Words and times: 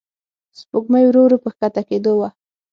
سپوږمۍ 0.59 1.03
ورو 1.05 1.21
ورو 1.23 1.37
په 1.43 1.49
کښته 1.57 1.81
کېدو 1.89 2.11
وه. 2.19 2.29